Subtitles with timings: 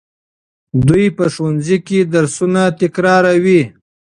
[0.87, 3.61] دوی په ښوونځي کې درسونه تکراروي.